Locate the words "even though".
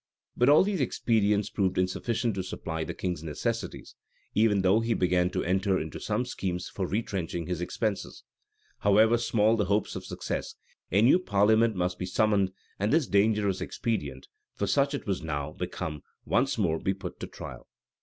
4.33-4.79